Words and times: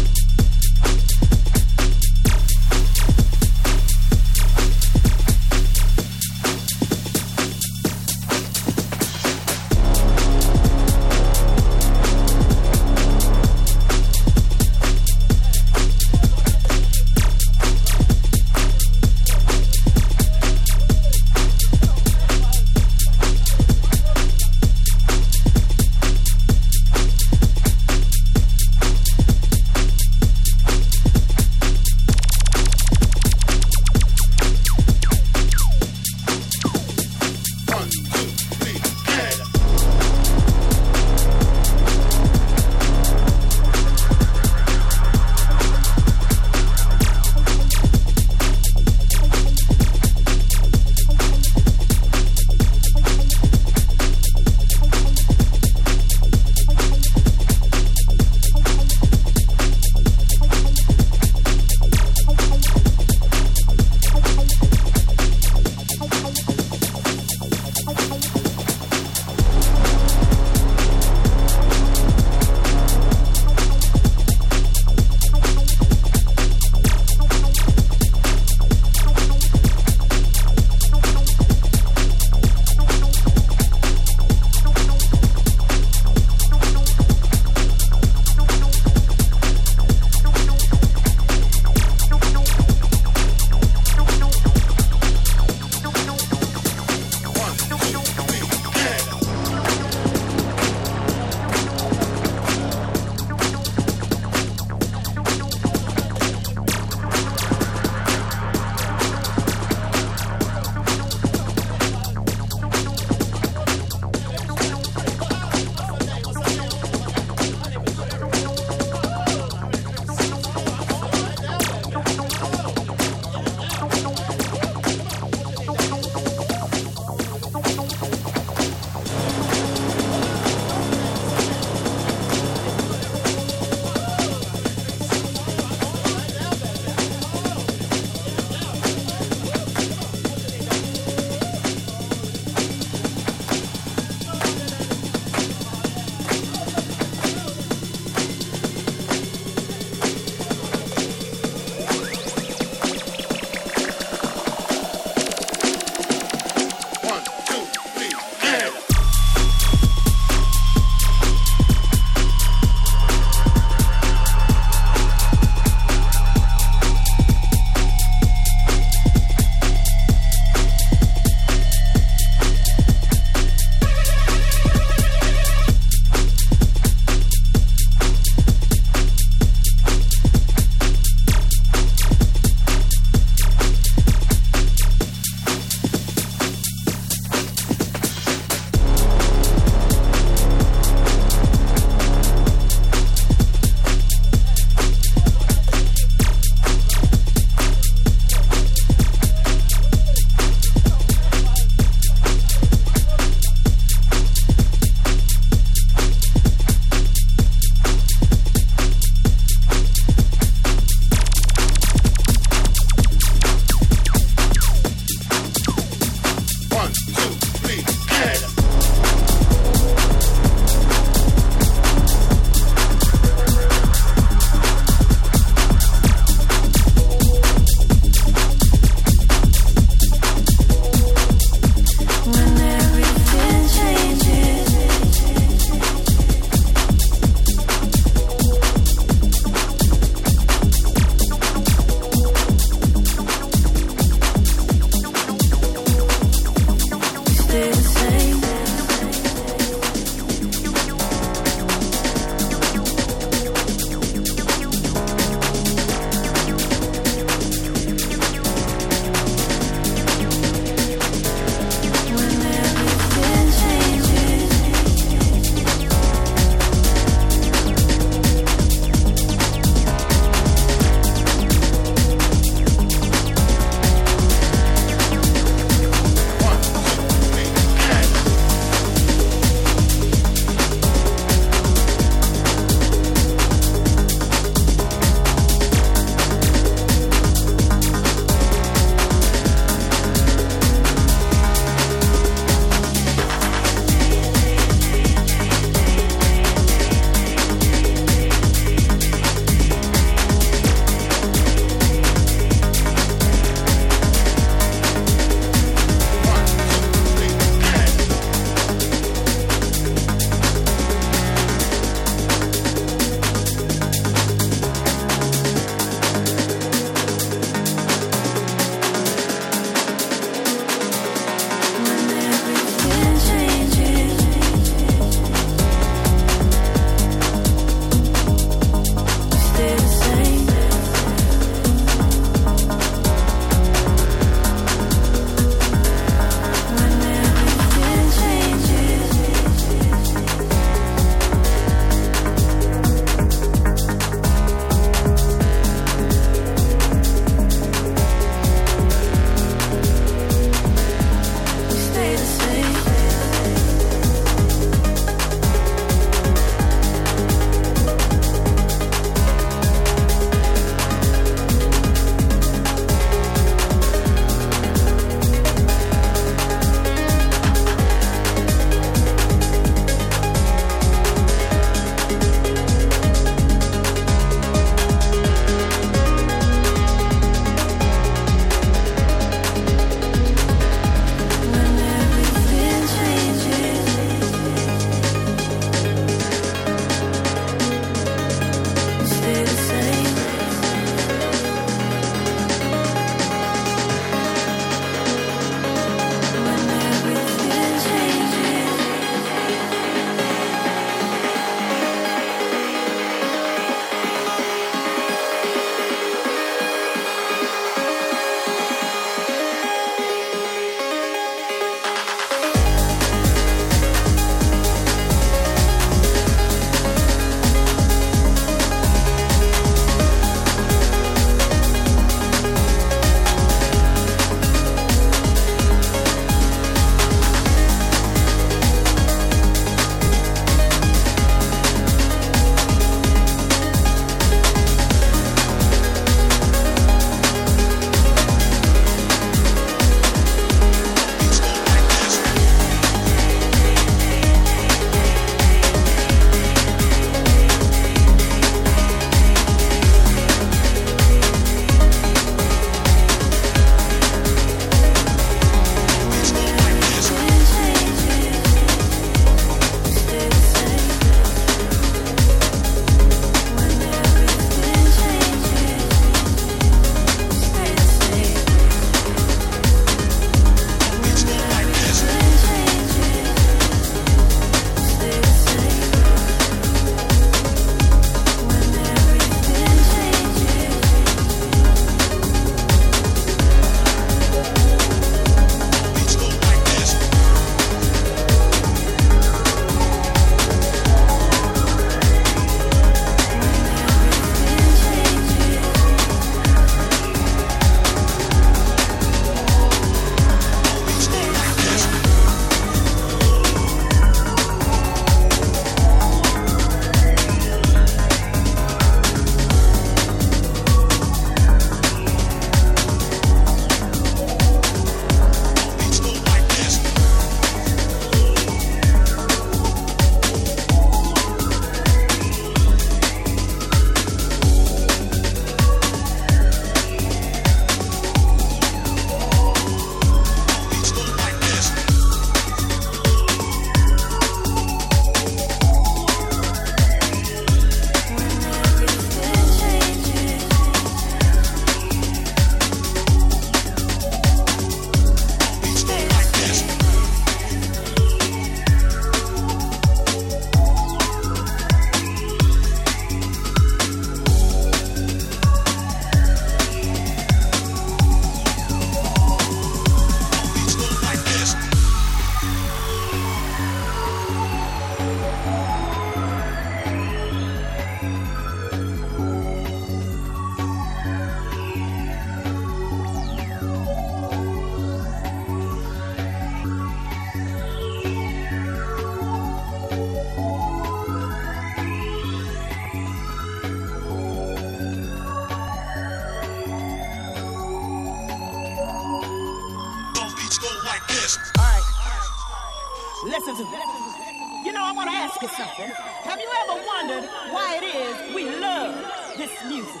You 595.44 595.50
something. 595.50 595.90
Have 596.24 596.40
you 596.40 596.48
ever 596.64 596.76
wondered 596.86 597.28
why 597.52 597.76
it 597.76 597.84
is 597.84 598.34
we 598.34 598.48
love 598.48 598.96
this 599.36 599.52
music? 599.68 600.00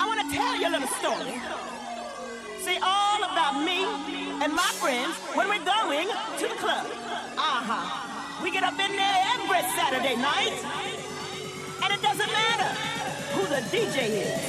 I 0.00 0.06
want 0.10 0.26
to 0.26 0.28
tell 0.34 0.58
you 0.58 0.66
a 0.66 0.72
little 0.74 0.90
story. 0.98 1.38
See, 2.66 2.78
all 2.82 3.22
about 3.22 3.62
me 3.62 3.86
and 4.42 4.50
my 4.52 4.70
friends 4.82 5.14
when 5.38 5.46
we're 5.46 5.62
going 5.62 6.08
to 6.10 6.44
the 6.50 6.58
club. 6.58 6.82
Uh-huh. 7.38 8.42
We 8.42 8.50
get 8.50 8.64
up 8.64 8.74
in 8.74 8.90
there 8.90 9.18
every 9.38 9.62
Saturday 9.78 10.16
night. 10.18 10.58
And 11.84 11.94
it 11.94 12.02
doesn't 12.02 12.32
matter 12.34 12.70
who 13.38 13.46
the 13.46 13.62
DJ 13.70 14.18
is. 14.18 14.42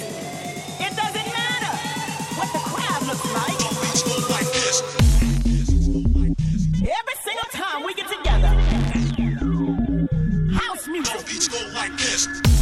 It 0.81 0.95
doesn't 0.97 1.29
matter 1.29 1.73
what 2.41 2.49
the 2.57 2.63
crowd 2.73 3.05
looks 3.05 3.29
like. 3.37 3.65
Every 6.85 7.17
single 7.23 7.49
time 7.51 7.83
we 7.83 7.93
get 7.93 8.04
like 11.85 11.97
this. 11.97 12.54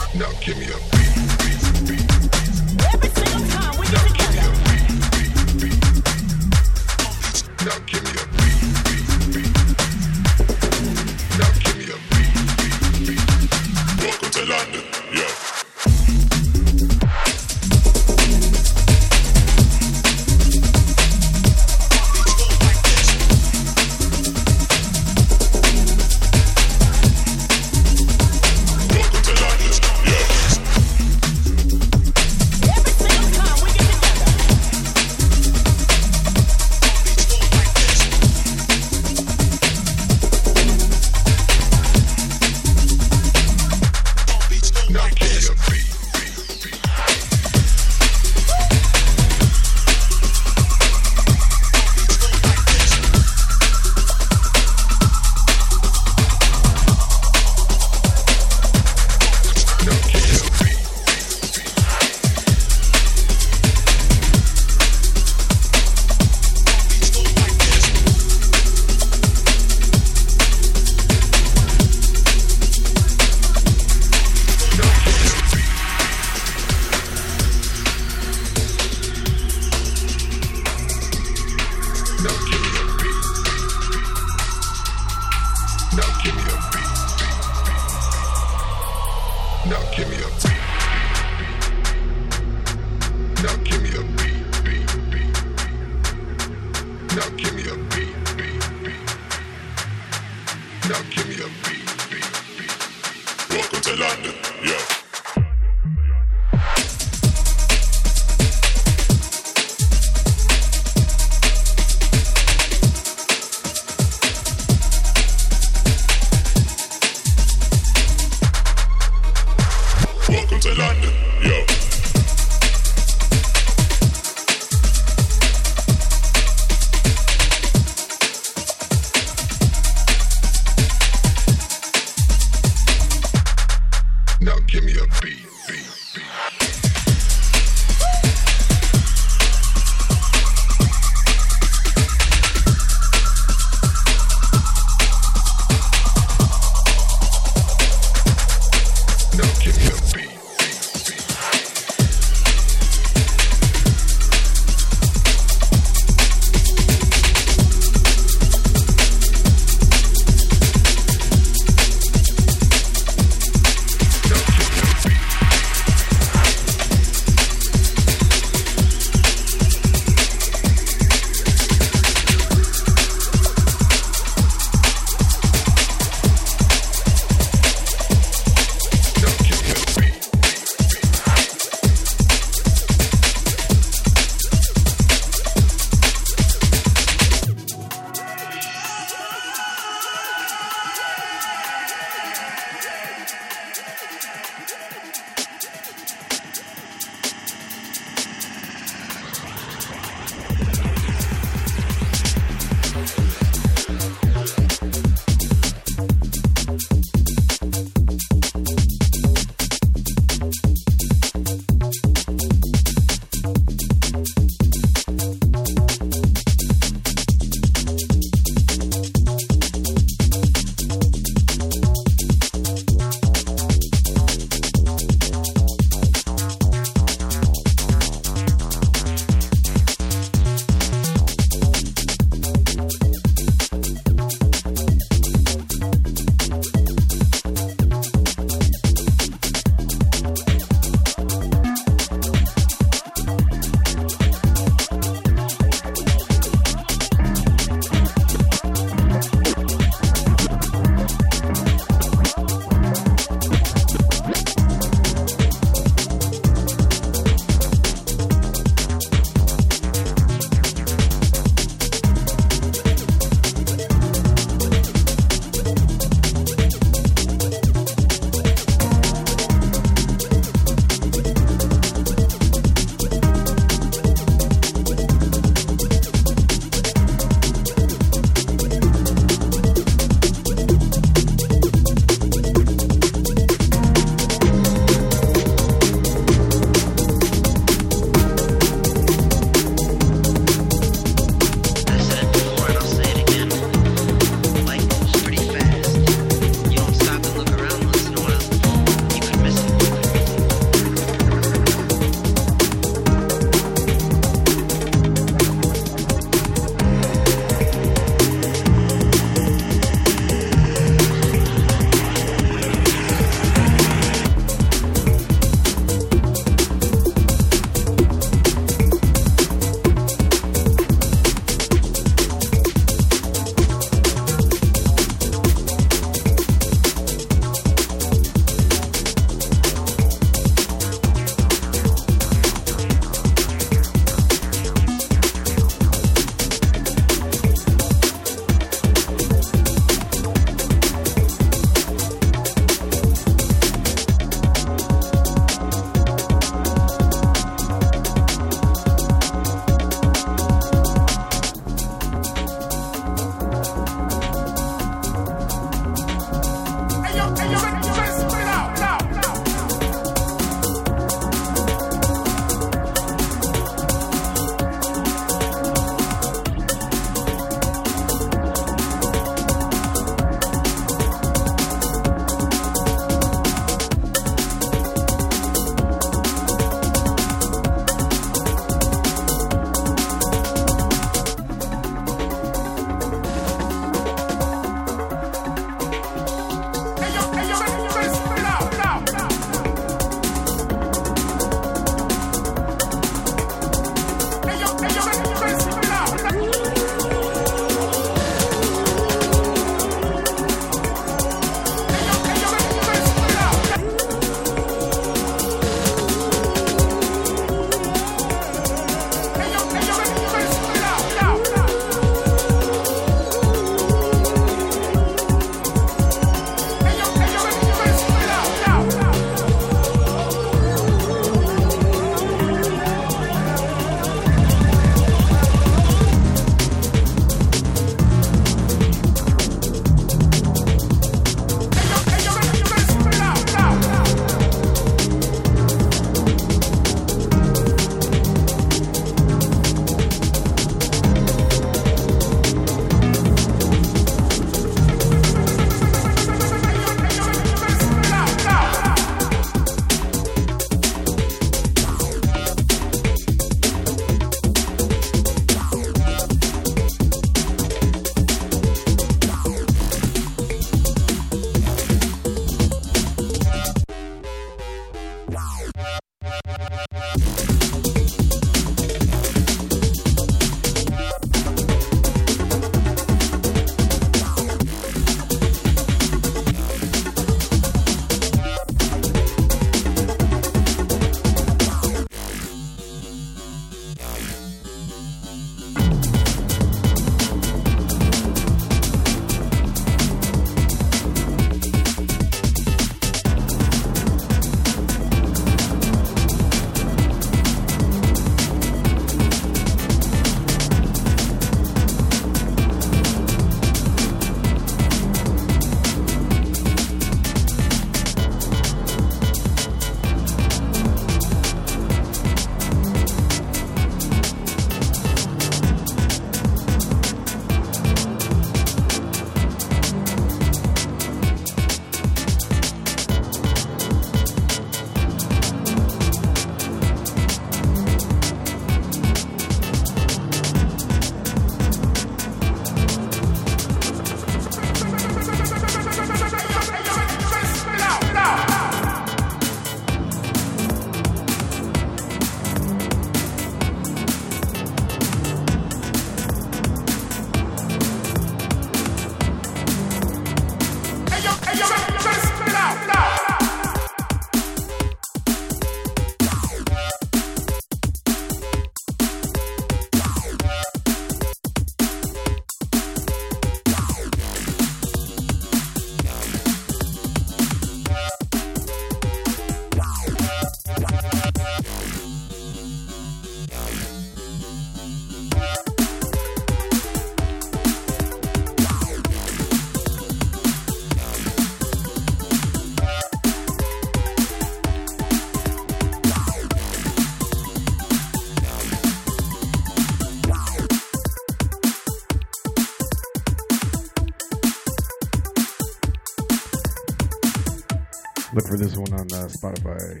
Uh, 599.20 599.28
Spotify 599.28 600.00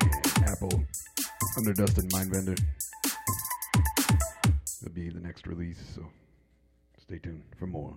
and 0.00 0.48
Apple 0.48 0.82
under 1.56 1.74
Dustin 1.74 2.08
Mindbender. 2.08 2.58
It'll 4.80 4.94
be 4.94 5.10
the 5.10 5.20
next 5.20 5.46
release, 5.46 5.82
so 5.94 6.06
stay 6.98 7.18
tuned 7.18 7.42
for 7.58 7.66
more. 7.66 7.94